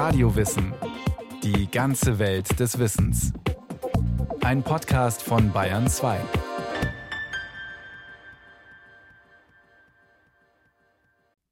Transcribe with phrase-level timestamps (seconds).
[0.00, 0.72] Radiowissen.
[1.42, 3.32] Die ganze Welt des Wissens.
[4.42, 6.20] Ein Podcast von Bayern 2.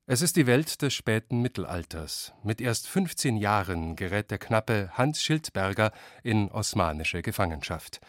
[0.07, 2.35] Es ist die Welt des späten Mittelalters.
[2.45, 5.91] Mit erst 15 Jahren gerät der knappe Hans Schildberger
[6.23, 8.01] in osmanische Gefangenschaft.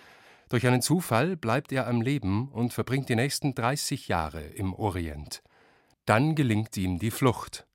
[0.50, 5.42] Durch einen Zufall bleibt er am Leben und verbringt die nächsten 30 Jahre im Orient.
[6.06, 7.67] Dann gelingt ihm die Flucht.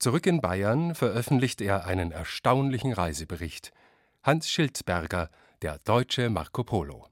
[0.00, 3.70] Zurück in Bayern veröffentlicht er einen erstaunlichen Reisebericht.
[4.22, 5.28] Hans Schildberger,
[5.60, 7.06] der deutsche Marco Polo.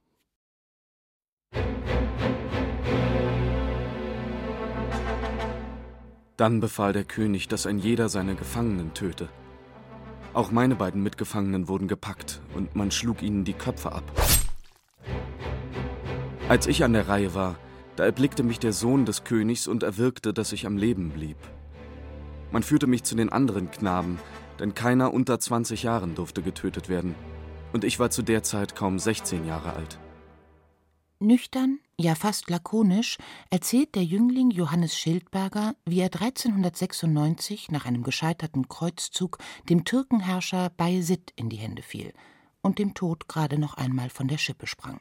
[6.39, 9.29] Dann befahl der König, dass ein jeder seine Gefangenen töte.
[10.33, 14.05] Auch meine beiden Mitgefangenen wurden gepackt und man schlug ihnen die Köpfe ab.
[16.49, 17.59] Als ich an der Reihe war,
[17.97, 21.37] da erblickte mich der Sohn des Königs und erwirkte, dass ich am Leben blieb.
[22.51, 24.19] Man führte mich zu den anderen Knaben,
[24.59, 27.15] denn keiner unter 20 Jahren durfte getötet werden.
[27.73, 29.99] Und ich war zu der Zeit kaum 16 Jahre alt.
[31.21, 33.19] Nüchtern, ja fast lakonisch,
[33.51, 41.33] erzählt der Jüngling Johannes Schildberger, wie er 1396 nach einem gescheiterten Kreuzzug dem Türkenherrscher Bayezid
[41.35, 42.13] in die Hände fiel
[42.63, 45.01] und dem Tod gerade noch einmal von der Schippe sprang.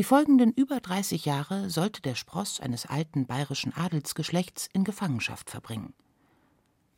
[0.00, 5.92] Die folgenden über 30 Jahre sollte der Spross eines alten bayerischen Adelsgeschlechts in Gefangenschaft verbringen.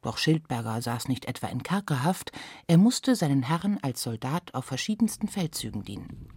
[0.03, 2.31] Doch Schildberger saß nicht etwa in Kerkerhaft,
[2.69, 6.29] er musste seinen Herren als Soldat auf verschiedensten Feldzügen dienen.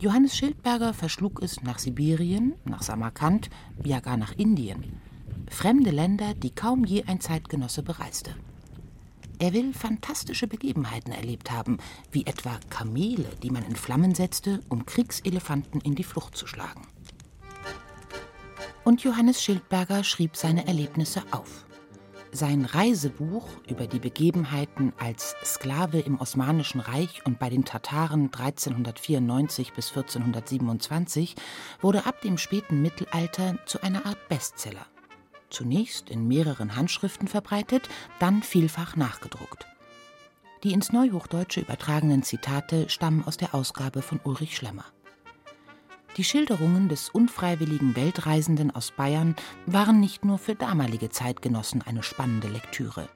[0.00, 3.48] Johannes Schildberger verschlug es nach Sibirien, nach Samarkand,
[3.84, 5.00] ja gar nach Indien.
[5.48, 8.34] Fremde Länder, die kaum je ein Zeitgenosse bereiste.
[9.40, 11.78] Er will fantastische Begebenheiten erlebt haben,
[12.10, 16.82] wie etwa Kamele, die man in Flammen setzte, um Kriegselefanten in die Flucht zu schlagen.
[18.84, 21.66] Und Johannes Schildberger schrieb seine Erlebnisse auf.
[22.32, 29.72] Sein Reisebuch über die Begebenheiten als Sklave im Osmanischen Reich und bei den Tataren 1394
[29.72, 31.36] bis 1427
[31.80, 34.86] wurde ab dem späten Mittelalter zu einer Art Bestseller.
[35.50, 37.88] Zunächst in mehreren Handschriften verbreitet,
[38.18, 39.66] dann vielfach nachgedruckt.
[40.64, 44.84] Die ins Neuhochdeutsche übertragenen Zitate stammen aus der Ausgabe von Ulrich Schlemmer.
[46.16, 49.36] Die Schilderungen des unfreiwilligen Weltreisenden aus Bayern
[49.66, 53.08] waren nicht nur für damalige Zeitgenossen eine spannende Lektüre.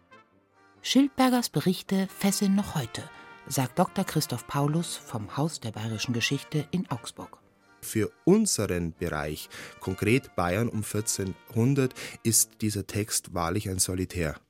[0.83, 3.03] Schildbergers Berichte fesseln noch heute,
[3.49, 4.05] sagt Dr.
[4.05, 7.42] Christoph Paulus vom Haus der bayerischen Geschichte in Augsburg.
[7.83, 9.49] Für unseren Bereich,
[9.81, 14.41] konkret Bayern um 1400, ist dieser Text wahrlich ein Solitär.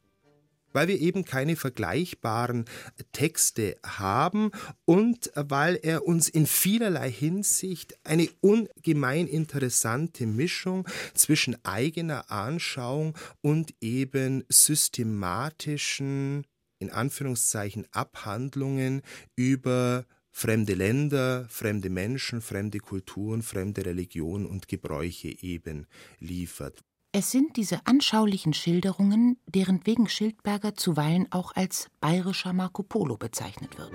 [0.74, 2.66] Weil wir eben keine vergleichbaren
[3.12, 4.50] Texte haben
[4.84, 13.74] und weil er uns in vielerlei Hinsicht eine ungemein interessante Mischung zwischen eigener Anschauung und
[13.80, 16.46] eben systematischen,
[16.78, 19.02] in Anführungszeichen, Abhandlungen
[19.36, 25.86] über fremde Länder, fremde Menschen, fremde Kulturen, fremde Religionen und Gebräuche eben
[26.18, 26.82] liefert.
[27.14, 33.76] Es sind diese anschaulichen Schilderungen, deren wegen Schildberger zuweilen auch als bayerischer Marco Polo bezeichnet
[33.78, 33.92] wird.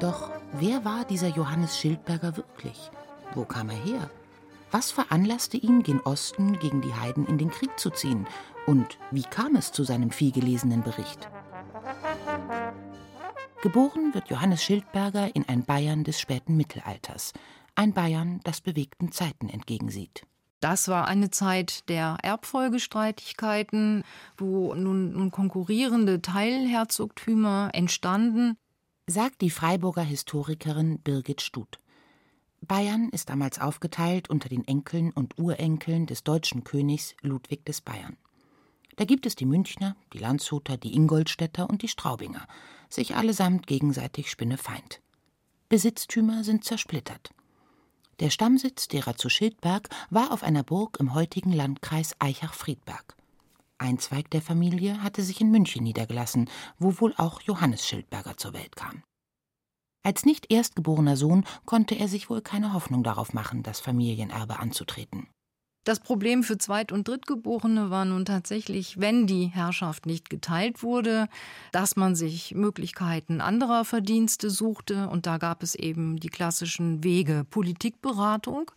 [0.00, 2.90] Doch wer war dieser Johannes Schildberger wirklich?
[3.34, 4.10] Wo kam er her?
[4.72, 8.26] Was veranlasste ihn, gen Osten gegen die Heiden in den Krieg zu ziehen?
[8.66, 11.28] Und wie kam es zu seinem vielgelesenen Bericht?
[13.62, 17.34] Geboren wird Johannes Schildberger in ein Bayern des späten Mittelalters,
[17.74, 20.26] ein Bayern, das bewegten Zeiten entgegensieht.
[20.60, 24.02] Das war eine Zeit der Erbfolgestreitigkeiten,
[24.38, 28.56] wo nun, konkurrierende Teilherzogtümer entstanden.
[29.06, 31.80] Sagt die Freiburger Historikerin Birgit Stuth.
[32.62, 38.16] Bayern ist damals aufgeteilt unter den Enkeln und Urenkeln des deutschen Königs Ludwig des Bayern.
[38.96, 42.46] Da gibt es die Münchner, die Landshuter, die Ingolstädter und die Straubinger,
[42.92, 45.00] sich allesamt gegenseitig spinnefeind.
[45.68, 47.30] Besitztümer sind zersplittert.
[48.20, 53.16] Der Stammsitz derer zu Schildberg war auf einer Burg im heutigen Landkreis Eichach-Friedberg.
[53.78, 58.52] Ein Zweig der Familie hatte sich in München niedergelassen, wo wohl auch Johannes Schildberger zur
[58.52, 59.02] Welt kam.
[60.02, 65.28] Als nicht erstgeborener Sohn konnte er sich wohl keine Hoffnung darauf machen, das Familienerbe anzutreten.
[65.84, 71.26] Das Problem für Zweit- und Drittgeborene war nun tatsächlich, wenn die Herrschaft nicht geteilt wurde,
[71.72, 75.08] dass man sich Möglichkeiten anderer Verdienste suchte.
[75.08, 78.70] Und da gab es eben die klassischen Wege Politikberatung,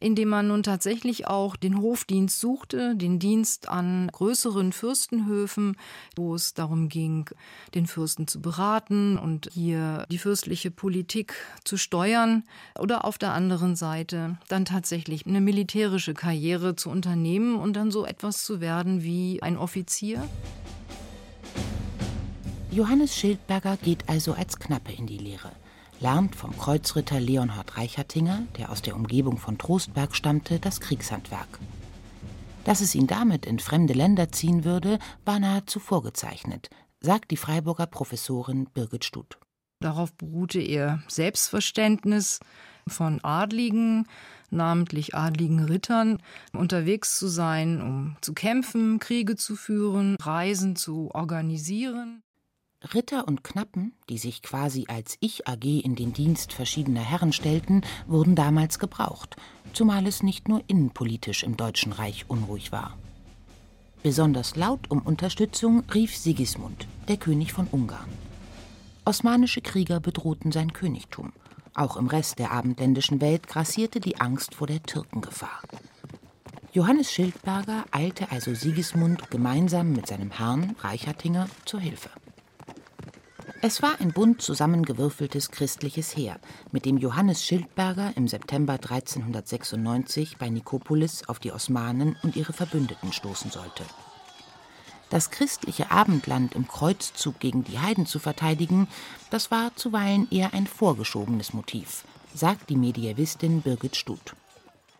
[0.00, 5.76] indem man nun tatsächlich auch den Hofdienst suchte, den Dienst an größeren Fürstenhöfen,
[6.16, 7.28] wo es darum ging,
[7.74, 11.34] den Fürsten zu beraten und hier die fürstliche Politik
[11.64, 12.44] zu steuern
[12.78, 16.37] oder auf der anderen Seite dann tatsächlich eine militärische Karriere
[16.76, 20.22] zu unternehmen und dann so etwas zu werden wie ein Offizier.
[22.70, 25.52] Johannes Schildberger geht also als Knappe in die Lehre,
[26.00, 31.58] lernt vom Kreuzritter Leonhard Reichertinger, der aus der Umgebung von Trostberg stammte, das Kriegshandwerk.
[32.64, 36.68] Dass es ihn damit in fremde Länder ziehen würde, war nahezu vorgezeichnet,
[37.00, 39.38] sagt die Freiburger Professorin Birgit Stuth.
[39.80, 42.40] Darauf beruhte ihr Selbstverständnis
[42.86, 44.06] von Adligen,
[44.50, 46.18] namentlich adligen Rittern,
[46.52, 52.22] unterwegs zu sein, um zu kämpfen, Kriege zu führen, Reisen zu organisieren.
[52.94, 58.36] Ritter und Knappen, die sich quasi als Ich-AG in den Dienst verschiedener Herren stellten, wurden
[58.36, 59.36] damals gebraucht,
[59.72, 62.96] zumal es nicht nur innenpolitisch im Deutschen Reich unruhig war.
[64.04, 68.08] Besonders laut um Unterstützung rief Sigismund, der König von Ungarn.
[69.04, 71.32] Osmanische Krieger bedrohten sein Königtum.
[71.78, 75.62] Auch im Rest der abendländischen Welt grassierte die Angst vor der Türkengefahr.
[76.72, 82.10] Johannes Schildberger eilte also Sigismund gemeinsam mit seinem Herrn Reichertinger zur Hilfe.
[83.62, 86.40] Es war ein bunt zusammengewürfeltes christliches Heer,
[86.72, 93.12] mit dem Johannes Schildberger im September 1396 bei Nikopolis auf die Osmanen und ihre Verbündeten
[93.12, 93.84] stoßen sollte.
[95.10, 98.88] Das christliche Abendland im Kreuzzug gegen die Heiden zu verteidigen,
[99.30, 104.34] das war zuweilen eher ein vorgeschobenes Motiv, sagt die Medievistin Birgit Stuth.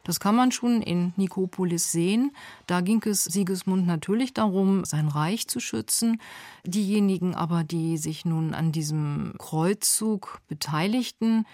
[0.04, 2.32] Das kann man schon in Nikopolis sehen.
[2.66, 6.18] Da ging es Sigismund natürlich darum, sein Reich zu schützen.
[6.64, 11.44] Diejenigen aber, die sich nun an diesem Kreuzzug beteiligten,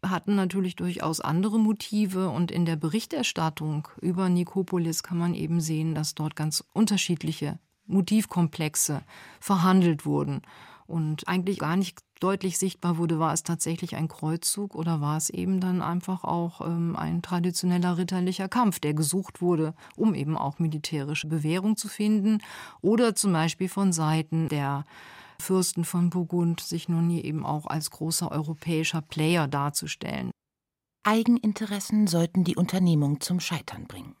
[0.00, 5.96] hatten natürlich durchaus andere Motive und in der Berichterstattung über Nikopolis kann man eben sehen,
[5.96, 9.02] dass dort ganz unterschiedliche Motivkomplexe
[9.40, 10.42] verhandelt wurden
[10.86, 15.30] und eigentlich gar nicht deutlich sichtbar wurde, war es tatsächlich ein Kreuzzug oder war es
[15.30, 20.58] eben dann einfach auch ähm, ein traditioneller ritterlicher Kampf, der gesucht wurde, um eben auch
[20.58, 22.38] militärische Bewährung zu finden
[22.80, 24.84] oder zum Beispiel von Seiten der
[25.40, 30.30] Fürsten von Burgund sich nun hier eben auch als großer europäischer Player darzustellen.
[31.02, 34.16] Eigeninteressen sollten die Unternehmung zum Scheitern bringen.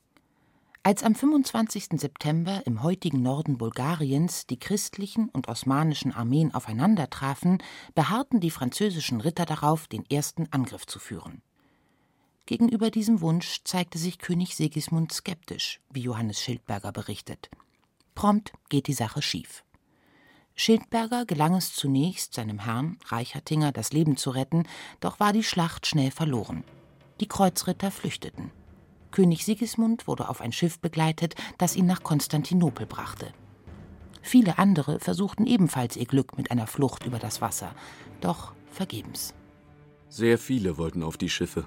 [0.86, 1.98] Als am 25.
[1.98, 7.62] September im heutigen Norden Bulgariens die christlichen und osmanischen Armeen aufeinandertrafen,
[7.94, 11.40] beharrten die französischen Ritter darauf, den ersten Angriff zu führen.
[12.44, 17.48] Gegenüber diesem Wunsch zeigte sich König Sigismund skeptisch, wie Johannes Schildberger berichtet.
[18.14, 19.64] Prompt geht die Sache schief.
[20.54, 24.64] Schildberger gelang es zunächst, seinem Herrn Reichertinger das Leben zu retten,
[25.00, 26.62] doch war die Schlacht schnell verloren.
[27.22, 28.50] Die Kreuzritter flüchteten.
[29.14, 33.32] König Sigismund wurde auf ein Schiff begleitet, das ihn nach Konstantinopel brachte.
[34.22, 37.76] Viele andere versuchten ebenfalls ihr Glück mit einer Flucht über das Wasser,
[38.20, 39.32] doch vergebens.
[40.08, 41.64] Sehr viele wollten auf die Schiffe,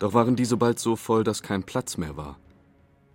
[0.00, 2.38] doch waren diese bald so voll, dass kein Platz mehr war.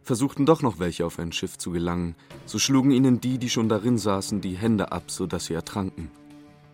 [0.02, 2.16] Versuchten doch noch welche auf ein Schiff zu gelangen,
[2.48, 6.10] so schlugen ihnen die, die schon darin saßen, die Hände ab, so dass sie ertranken.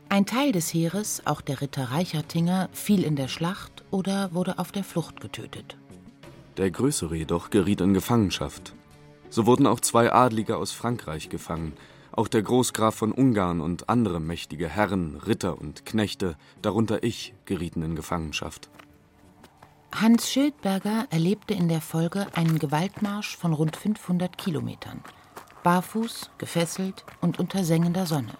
[0.07, 4.71] Ein Teil des Heeres, auch der Ritter Reichertinger, fiel in der Schlacht oder wurde auf
[4.71, 5.75] der Flucht getötet.
[6.57, 8.75] Der größere jedoch geriet in Gefangenschaft.
[9.29, 11.73] So wurden auch zwei Adlige aus Frankreich gefangen,
[12.11, 17.81] auch der Großgraf von Ungarn und andere mächtige Herren, Ritter und Knechte, darunter ich, gerieten
[17.81, 18.69] in Gefangenschaft.
[19.95, 25.01] Hans Schildberger erlebte in der Folge einen Gewaltmarsch von rund 500 Kilometern.
[25.63, 28.37] Barfuß, gefesselt und unter sengender Sonne.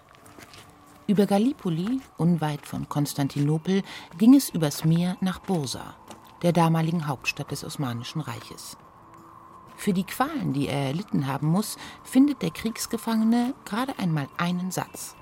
[1.06, 3.82] Über Gallipoli, unweit von Konstantinopel,
[4.18, 5.96] ging es übers Meer nach Bursa,
[6.44, 8.76] der damaligen Hauptstadt des Osmanischen Reiches.
[9.76, 15.16] Für die Qualen, die er erlitten haben muss, findet der Kriegsgefangene gerade einmal einen Satz.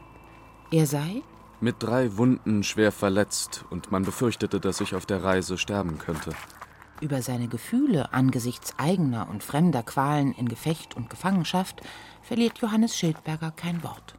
[0.70, 1.22] Er sei
[1.60, 6.32] mit drei Wunden schwer verletzt und man befürchtete, dass ich auf der Reise sterben könnte.
[7.00, 11.80] Über seine Gefühle angesichts eigener und fremder Qualen in Gefecht und Gefangenschaft
[12.20, 14.16] verliert Johannes Schildberger kein Wort.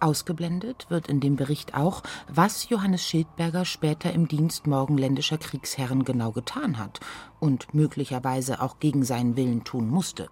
[0.00, 6.32] Ausgeblendet wird in dem Bericht auch, was Johannes Schildberger später im Dienst morgenländischer Kriegsherren genau
[6.32, 7.00] getan hat
[7.38, 10.28] und möglicherweise auch gegen seinen Willen tun musste.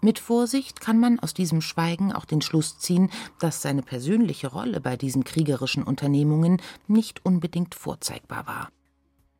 [0.00, 4.80] Mit Vorsicht kann man aus diesem Schweigen auch den Schluss ziehen, dass seine persönliche Rolle
[4.80, 8.68] bei diesen kriegerischen Unternehmungen nicht unbedingt vorzeigbar war.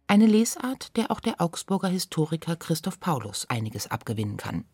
[0.06, 4.64] Eine Lesart, der auch der Augsburger Historiker Christoph Paulus einiges abgewinnen kann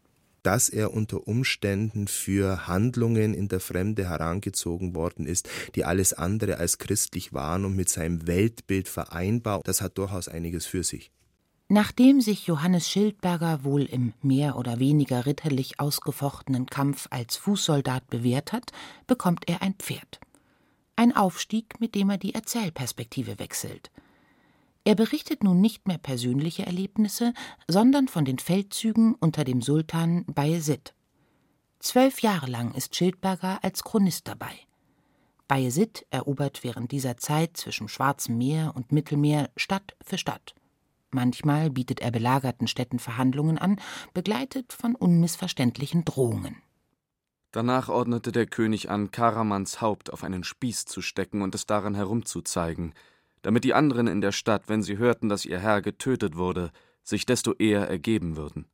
[0.48, 6.56] dass er unter Umständen für Handlungen in der Fremde herangezogen worden ist, die alles andere
[6.56, 11.10] als christlich waren und mit seinem Weltbild vereinbar, das hat durchaus einiges für sich.
[11.68, 18.54] Nachdem sich Johannes Schildberger wohl im mehr oder weniger ritterlich ausgefochtenen Kampf als Fußsoldat bewährt
[18.54, 18.72] hat,
[19.06, 20.18] bekommt er ein Pferd.
[20.96, 23.90] Ein Aufstieg, mit dem er die Erzählperspektive wechselt–
[24.88, 27.34] er berichtet nun nicht mehr persönliche Erlebnisse,
[27.66, 30.94] sondern von den Feldzügen unter dem Sultan Bayezid.
[31.78, 34.52] Zwölf Jahre lang ist Schildberger als Chronist dabei.
[35.46, 40.54] Bayezid erobert während dieser Zeit zwischen Schwarzem Meer und Mittelmeer Stadt für Stadt.
[41.10, 43.78] Manchmal bietet er belagerten Städten Verhandlungen an,
[44.14, 46.62] begleitet von unmissverständlichen Drohungen.
[47.50, 51.94] Danach ordnete der König an, Karamans Haupt auf einen Spieß zu stecken und es daran
[51.94, 52.94] herumzuzeigen,
[53.42, 56.70] damit die anderen in der Stadt, wenn sie hörten, dass ihr Herr getötet wurde,
[57.02, 58.66] sich desto eher ergeben würden.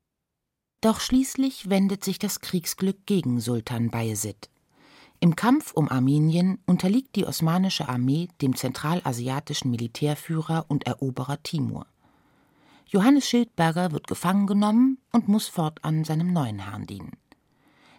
[0.80, 4.50] Doch schließlich wendet sich das Kriegsglück gegen Sultan Bayezid.
[5.20, 11.86] Im Kampf um Armenien unterliegt die osmanische Armee dem zentralasiatischen Militärführer und Eroberer Timur.
[12.86, 17.16] Johannes Schildberger wird gefangen genommen und muss fortan seinem neuen Herrn dienen.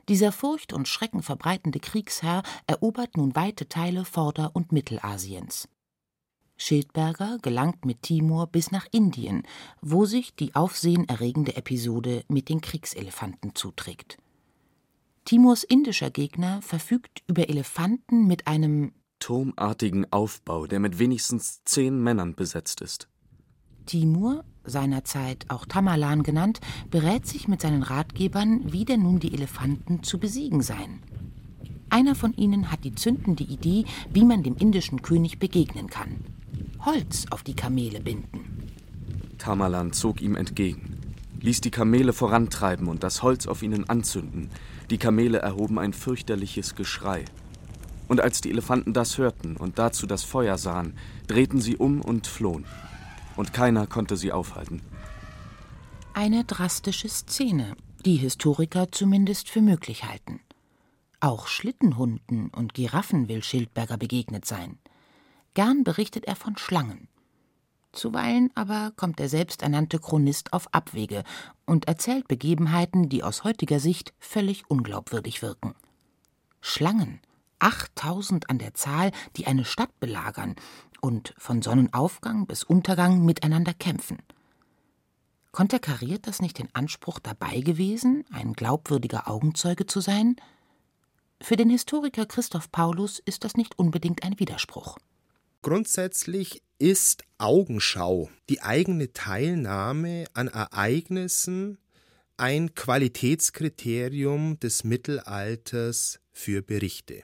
[0.07, 5.67] Dieser Furcht und Schrecken verbreitende Kriegsherr erobert nun weite Teile Vorder- und Mittelasiens.
[6.57, 9.43] Schildberger gelangt mit Timur bis nach Indien,
[9.81, 14.17] wo sich die aufsehenerregende Episode mit den Kriegselefanten zuträgt.
[15.25, 22.35] Timurs indischer Gegner verfügt über Elefanten mit einem turmartigen Aufbau, der mit wenigstens zehn Männern
[22.35, 23.07] besetzt ist.
[23.85, 26.59] Timur, seinerzeit auch Tamerlan genannt,
[26.89, 31.01] berät sich mit seinen Ratgebern, wie denn nun die Elefanten zu besiegen seien.
[31.89, 36.34] Einer von ihnen hat die zündende Idee, wie man dem indischen König begegnen kann.
[36.85, 38.69] Holz auf die Kamele binden.
[39.39, 40.99] Tamerlan zog ihm entgegen,
[41.41, 44.51] ließ die Kamele vorantreiben und das Holz auf ihnen anzünden.
[44.91, 47.25] Die Kamele erhoben ein fürchterliches Geschrei.
[48.07, 52.27] Und als die Elefanten das hörten und dazu das Feuer sahen, drehten sie um und
[52.27, 52.65] flohen
[53.35, 54.81] und keiner konnte sie aufhalten.
[56.13, 57.75] Eine drastische Szene,
[58.05, 60.39] die Historiker zumindest für möglich halten.
[61.19, 64.77] Auch Schlittenhunden und Giraffen will Schildberger begegnet sein.
[65.55, 67.07] Gern berichtet er von Schlangen.
[67.93, 71.23] Zuweilen aber kommt der selbsternannte Chronist auf Abwege
[71.65, 75.73] und erzählt Begebenheiten, die aus heutiger Sicht völlig unglaubwürdig wirken.
[76.59, 77.21] Schlangen,
[77.59, 80.55] achttausend an der Zahl, die eine Stadt belagern
[80.99, 84.19] und von Sonnenaufgang bis Untergang miteinander kämpfen.
[85.53, 90.35] Konterkariert das nicht den Anspruch dabei gewesen, ein glaubwürdiger Augenzeuge zu sein?
[91.39, 94.97] Für den Historiker Christoph Paulus ist das nicht unbedingt ein Widerspruch.
[95.65, 101.79] Grundsätzlich ist Augenschau, die eigene Teilnahme an Ereignissen,
[102.37, 107.23] ein Qualitätskriterium des Mittelalters für Berichte.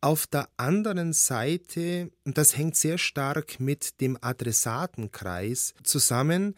[0.00, 6.54] Auf der anderen Seite, das hängt sehr stark mit dem Adressatenkreis zusammen,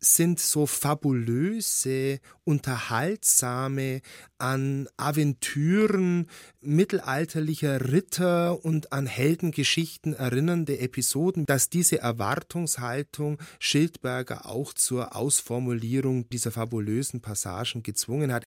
[0.00, 4.00] sind so fabulöse, unterhaltsame,
[4.38, 6.28] an Aventüren
[6.60, 16.50] mittelalterlicher Ritter und an Heldengeschichten erinnernde Episoden, dass diese Erwartungshaltung Schildberger auch zur Ausformulierung dieser
[16.50, 18.44] fabulösen Passagen gezwungen hat.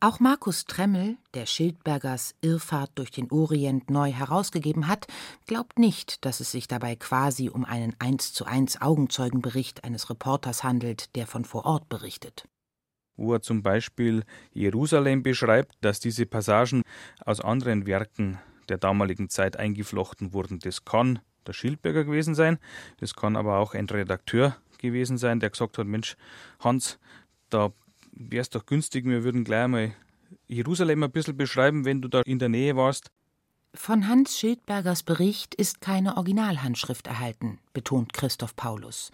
[0.00, 5.08] Auch Markus Tremmel, der Schildbergers Irrfahrt durch den Orient neu herausgegeben hat,
[5.46, 10.62] glaubt nicht, dass es sich dabei quasi um einen eins zu eins Augenzeugenbericht eines Reporters
[10.62, 12.44] handelt, der von vor Ort berichtet.
[13.16, 16.82] Wo er zum Beispiel Jerusalem beschreibt, dass diese Passagen
[17.24, 18.38] aus anderen Werken
[18.68, 20.60] der damaligen Zeit eingeflochten wurden.
[20.60, 22.58] Das kann der Schildberger gewesen sein,
[23.00, 26.16] das kann aber auch ein Redakteur gewesen sein, der gesagt hat, Mensch,
[26.60, 27.00] Hans,
[27.50, 27.72] da
[28.18, 29.94] wäre es doch günstig, wir würden gleich mal
[30.46, 33.10] Jerusalem ein bisschen beschreiben, wenn du da in der Nähe warst.
[33.74, 39.10] Von Hans Schildbergers Bericht ist keine Originalhandschrift erhalten, betont Christoph Paulus.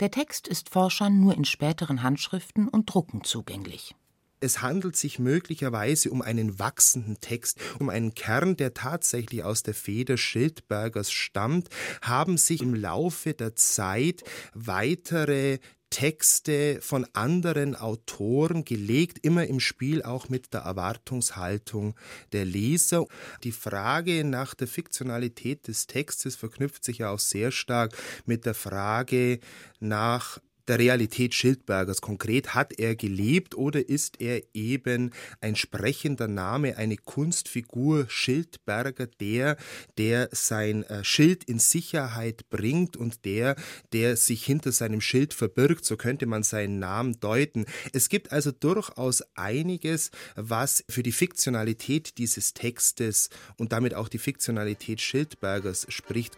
[0.00, 3.94] Der Text ist Forschern nur in späteren Handschriften und Drucken zugänglich.
[4.40, 9.74] Es handelt sich möglicherweise um einen wachsenden Text, um einen Kern, der tatsächlich aus der
[9.74, 11.68] Feder Schildbergers stammt,
[12.02, 14.22] haben sich im Laufe der Zeit
[14.54, 15.58] weitere
[15.90, 21.94] Texte von anderen Autoren gelegt, immer im Spiel auch mit der Erwartungshaltung
[22.32, 23.06] der Leser.
[23.44, 28.54] Die Frage nach der Fiktionalität des Textes verknüpft sich ja auch sehr stark mit der
[28.54, 29.40] Frage
[29.80, 32.00] nach der Realität Schildbergers.
[32.00, 35.10] Konkret hat er gelebt oder ist er eben
[35.40, 39.56] ein sprechender Name, eine Kunstfigur Schildberger, der,
[39.96, 43.56] der sein äh, Schild in Sicherheit bringt und der,
[43.92, 47.66] der sich hinter seinem Schild verbirgt, so könnte man seinen Namen deuten.
[47.92, 54.18] Es gibt also durchaus einiges, was für die Fiktionalität dieses Textes und damit auch die
[54.18, 56.36] Fiktionalität Schildbergers spricht.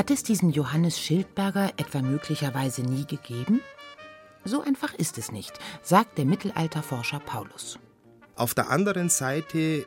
[0.00, 3.60] Hat es diesen Johannes Schildberger etwa möglicherweise nie gegeben?
[4.46, 5.52] So einfach ist es nicht,
[5.82, 7.78] sagt der Mittelalterforscher Paulus.
[8.34, 9.84] Auf der anderen Seite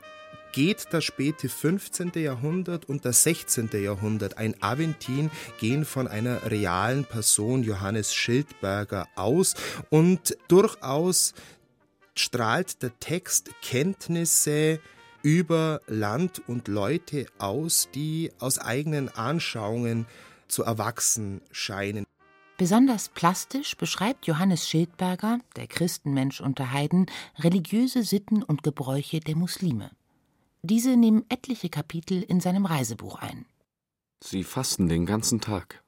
[0.52, 2.12] geht das späte 15.
[2.14, 3.72] Jahrhundert und das 16.
[3.74, 9.56] Jahrhundert, ein Aventin, gehen von einer realen Person, Johannes Schildberger, aus
[9.90, 11.34] und durchaus
[12.14, 14.80] strahlt der Text Kenntnisse
[15.24, 20.06] über Land und Leute aus, die aus eigenen Anschauungen
[20.48, 22.06] zu erwachsen scheinen.
[22.58, 27.08] Besonders plastisch beschreibt Johannes Schildberger, der Christenmensch unter Heiden,
[27.40, 29.90] religiöse Sitten und Gebräuche der Muslime.
[30.62, 33.46] Diese nehmen etliche Kapitel in seinem Reisebuch ein.
[34.22, 35.84] Sie fasten den ganzen Tag,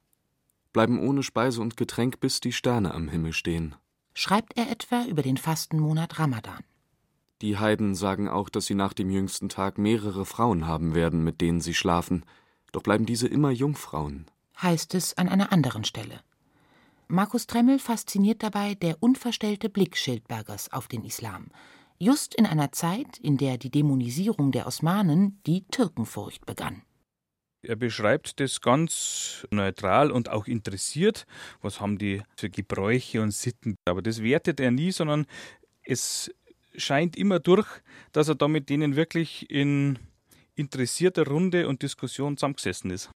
[0.73, 3.75] bleiben ohne Speise und Getränk, bis die Sterne am Himmel stehen.
[4.13, 6.63] Schreibt er etwa über den Fastenmonat Ramadan.
[7.41, 11.41] Die Heiden sagen auch, dass sie nach dem jüngsten Tag mehrere Frauen haben werden, mit
[11.41, 12.25] denen sie schlafen,
[12.71, 14.25] doch bleiben diese immer Jungfrauen.
[14.61, 16.21] Heißt es an einer anderen Stelle.
[17.07, 21.49] Markus Tremmel fasziniert dabei der unverstellte Blick Schildbergers auf den Islam.
[21.99, 26.81] Just in einer Zeit, in der die Dämonisierung der Osmanen die Türkenfurcht begann.
[27.61, 31.25] Er beschreibt das ganz neutral und auch interessiert.
[31.61, 33.75] Was haben die für Gebräuche und Sitten?
[33.85, 35.25] Aber das wertet er nie, sondern
[35.83, 36.31] es
[36.77, 37.67] scheint immer durch,
[38.11, 39.99] dass er da mit denen wirklich in
[40.55, 43.09] interessierter Runde und Diskussion zusammengesessen ist.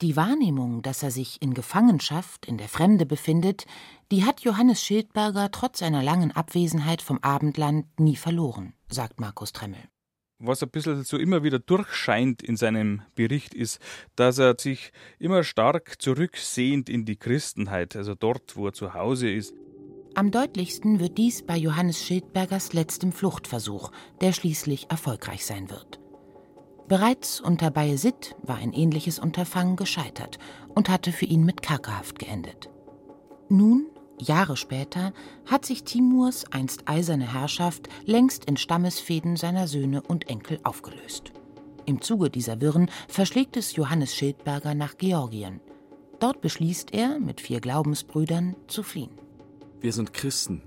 [0.00, 3.66] Die Wahrnehmung, dass er sich in Gefangenschaft, in der Fremde befindet,
[4.10, 9.78] die hat Johannes Schildberger trotz seiner langen Abwesenheit vom Abendland nie verloren, sagt Markus Tremmel.
[10.40, 13.78] Was ein bisschen so immer wieder durchscheint in seinem Bericht ist,
[14.16, 14.90] dass er sich
[15.20, 19.54] immer stark zurücksehnt in die Christenheit, also dort, wo er zu Hause ist.
[20.14, 23.90] Am deutlichsten wird dies bei Johannes Schildbergers letztem Fluchtversuch,
[24.20, 26.00] der schließlich erfolgreich sein wird.
[26.86, 30.38] Bereits unter Bayezid war ein ähnliches Unterfangen gescheitert
[30.74, 32.68] und hatte für ihn mit Kerkerhaft geendet.
[33.48, 33.86] Nun,
[34.18, 35.14] Jahre später,
[35.46, 41.32] hat sich Timurs einst eiserne Herrschaft längst in Stammesfäden seiner Söhne und Enkel aufgelöst.
[41.86, 45.60] Im Zuge dieser Wirren verschlägt es Johannes Schildberger nach Georgien.
[46.20, 49.21] Dort beschließt er, mit vier Glaubensbrüdern zu fliehen.
[49.82, 50.62] Wir sind Christen,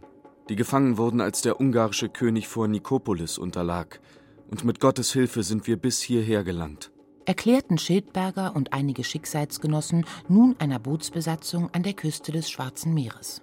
[0.49, 3.99] die gefangen wurden, als der ungarische König vor Nikopolis unterlag–
[4.49, 6.91] und mit Gottes Hilfe sind wir bis hierher gelangt.
[7.25, 13.41] Erklärten Schildberger und einige Schicksalsgenossen nun einer Bootsbesatzung an der Küste des Schwarzen Meeres.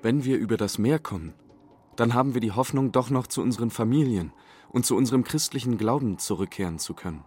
[0.00, 1.34] Wenn wir über das Meer kommen,
[1.96, 4.32] dann haben wir die Hoffnung, doch noch zu unseren Familien
[4.70, 7.24] und zu unserem christlichen Glauben zurückkehren zu können.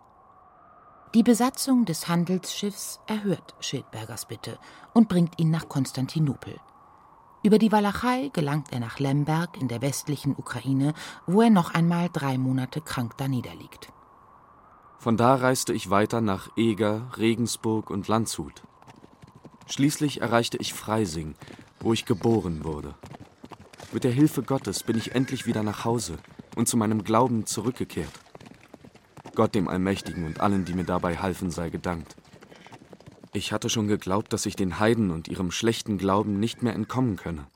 [1.14, 4.58] Die Besatzung des Handelsschiffs erhört Schildbergers Bitte
[4.94, 6.56] und bringt ihn nach Konstantinopel.
[7.44, 10.94] Über die Walachei gelangt er nach Lemberg in der westlichen Ukraine,
[11.26, 13.92] wo er noch einmal drei Monate krank daniederliegt.
[15.00, 18.62] Von da reiste ich weiter nach Eger, Regensburg und Landshut.
[19.66, 21.34] Schließlich erreichte ich Freising,
[21.80, 22.94] wo ich geboren wurde.
[23.92, 26.18] Mit der Hilfe Gottes bin ich endlich wieder nach Hause
[26.56, 28.20] und zu meinem Glauben zurückgekehrt.
[29.34, 32.16] Gott dem Allmächtigen und allen, die mir dabei halfen, sei gedankt.
[33.34, 37.16] Ich hatte schon geglaubt, dass ich den Heiden und ihrem schlechten Glauben nicht mehr entkommen
[37.16, 37.48] könne.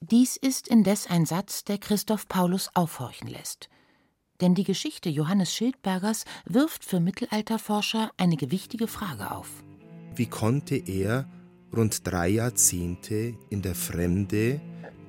[0.00, 3.68] Dies ist indes ein Satz, der Christoph Paulus aufhorchen lässt.
[4.40, 9.48] Denn die Geschichte Johannes Schildbergers wirft für Mittelalterforscher eine gewichtige Frage auf.
[10.14, 11.28] Wie konnte er
[11.74, 14.60] rund drei Jahrzehnte in der Fremde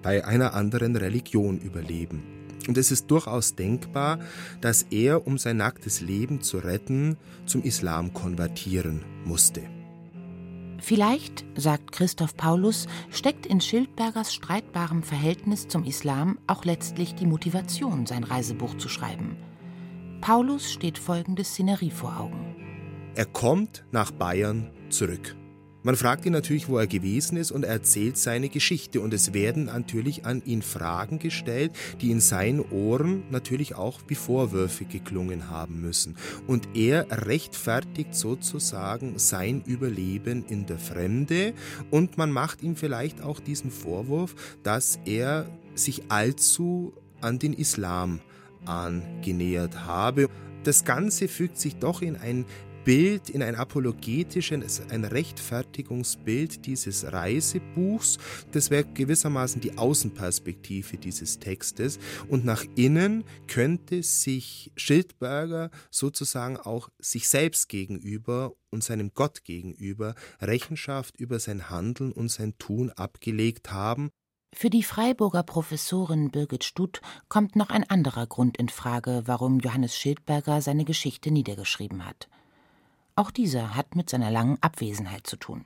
[0.02, 2.24] bei einer anderen Religion überleben?
[2.68, 4.20] Und es ist durchaus denkbar,
[4.62, 9.64] dass er, um sein nacktes Leben zu retten, zum Islam konvertieren musste.
[10.82, 18.08] Vielleicht, sagt Christoph Paulus, steckt in Schildbergers streitbarem Verhältnis zum Islam auch letztlich die Motivation,
[18.08, 19.38] sein Reisebuch zu schreiben.
[20.22, 22.56] Paulus steht folgende Szenerie vor Augen.
[23.14, 25.36] Er kommt nach Bayern zurück.
[25.84, 29.34] Man fragt ihn natürlich, wo er gewesen ist und er erzählt seine Geschichte und es
[29.34, 35.50] werden natürlich an ihn Fragen gestellt, die in seinen Ohren natürlich auch wie Vorwürfe geklungen
[35.50, 36.18] haben müssen.
[36.46, 41.54] Und er rechtfertigt sozusagen sein Überleben in der Fremde
[41.90, 48.20] und man macht ihm vielleicht auch diesen Vorwurf, dass er sich allzu an den Islam
[48.66, 50.30] angenähert habe.
[50.64, 52.46] Das Ganze fügt sich doch in ein
[52.84, 58.18] Bild, in ein apologetisches, ein Rechtfertigungsbild dieses Reisebuchs.
[58.52, 62.00] Das wäre gewissermaßen die Außenperspektive dieses Textes.
[62.28, 70.16] Und nach innen könnte sich Schildberger sozusagen auch sich selbst gegenüber und seinem Gott gegenüber
[70.40, 74.10] Rechenschaft über sein Handeln und sein Tun abgelegt haben.
[74.54, 79.96] Für die Freiburger Professorin Birgit Stutt kommt noch ein anderer Grund in Frage, warum Johannes
[79.96, 82.28] Schildberger seine Geschichte niedergeschrieben hat.
[83.16, 85.66] Auch dieser hat mit seiner langen Abwesenheit zu tun.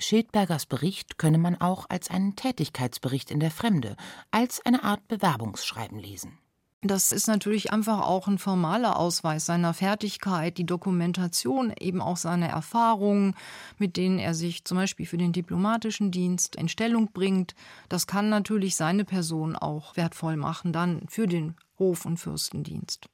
[0.00, 3.96] Schildbergers Bericht könne man auch als einen Tätigkeitsbericht in der Fremde,
[4.30, 6.38] als eine Art Bewerbungsschreiben lesen
[6.80, 12.48] Das ist natürlich einfach auch ein formaler Ausweis seiner Fertigkeit, die Dokumentation, eben auch seiner
[12.48, 13.34] Erfahrungen,
[13.76, 17.54] mit denen er sich zum Beispiel für den diplomatischen Dienst in Stellung bringt.
[17.90, 23.08] Das kann natürlich seine Person auch wertvoll machen, dann für den Hof- und Fürstendienst.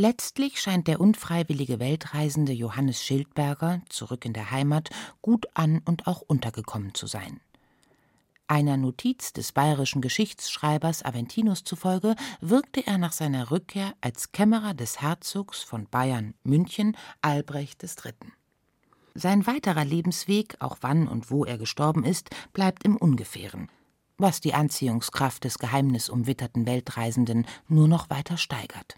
[0.00, 4.90] Letztlich scheint der unfreiwillige Weltreisende Johannes Schildberger, zurück in der Heimat,
[5.22, 7.40] gut an und auch untergekommen zu sein.
[8.46, 15.02] Einer Notiz des bayerischen Geschichtsschreibers Aventinus zufolge wirkte er nach seiner Rückkehr als Kämmerer des
[15.02, 18.12] Herzogs von Bayern München Albrecht III.
[19.16, 23.68] Sein weiterer Lebensweg, auch wann und wo er gestorben ist, bleibt im Ungefähren,
[24.16, 28.94] was die Anziehungskraft des geheimnisumwitterten Weltreisenden nur noch weiter steigert.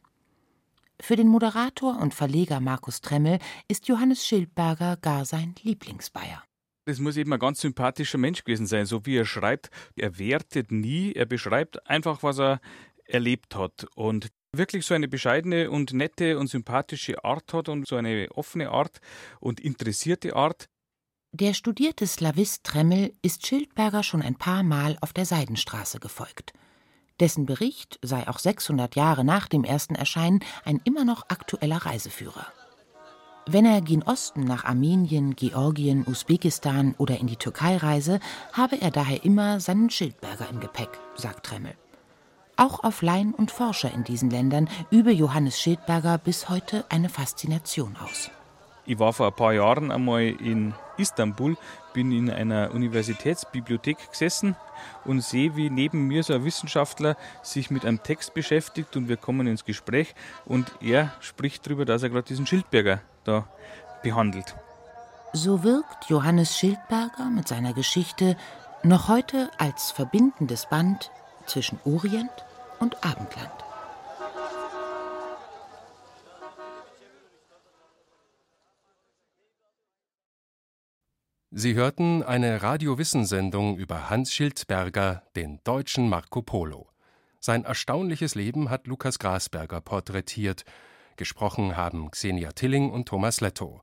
[1.03, 6.45] Für den Moderator und Verleger Markus Tremmel ist Johannes Schildberger gar sein Lieblingsbayer.
[6.87, 9.71] Das muss eben ein ganz sympathischer Mensch gewesen sein, so wie er schreibt.
[9.97, 12.61] Er wertet nie, er beschreibt einfach, was er
[13.05, 13.87] erlebt hat.
[13.95, 18.71] Und wirklich so eine bescheidene und nette und sympathische Art hat und so eine offene
[18.71, 19.01] Art
[19.41, 20.69] und interessierte Art.
[21.33, 26.53] Der studierte Slavist Tremmel ist Schildberger schon ein paar Mal auf der Seidenstraße gefolgt.
[27.21, 32.47] Dessen Bericht sei auch 600 Jahre nach dem ersten Erscheinen ein immer noch aktueller Reiseführer.
[33.47, 38.21] Wenn er gen Osten nach Armenien, Georgien, Usbekistan oder in die Türkei reise,
[38.53, 41.75] habe er daher immer seinen Schildberger im Gepäck, sagt Tremmel.
[42.57, 47.97] Auch auf Laien und Forscher in diesen Ländern übe Johannes Schildberger bis heute eine Faszination
[47.97, 48.31] aus.
[48.85, 51.57] Ich war vor ein paar Jahren einmal in Istanbul,
[51.93, 54.57] bin in einer Universitätsbibliothek gesessen
[55.05, 59.17] und sehe, wie neben mir so ein Wissenschaftler sich mit einem Text beschäftigt und wir
[59.17, 63.47] kommen ins Gespräch und er spricht darüber, dass er gerade diesen Schildberger da
[64.03, 64.55] behandelt.
[65.33, 68.37] So wirkt Johannes Schildberger mit seiner Geschichte
[68.83, 71.11] noch heute als verbindendes Band
[71.47, 72.31] zwischen Orient
[72.81, 73.53] und Abendland.
[81.53, 86.89] Sie hörten eine Radiowissensendung über Hans Schildberger, den deutschen Marco Polo.
[87.41, 90.65] Sein erstaunliches Leben hat Lukas Grasberger porträtiert
[91.21, 93.83] Gesprochen haben Xenia Tilling und Thomas Letto.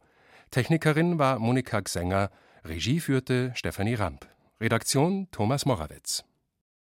[0.50, 2.32] Technikerin war Monika Gsänger,
[2.64, 4.28] Regie führte Stefanie Ramp.
[4.60, 6.24] Redaktion Thomas Morawetz.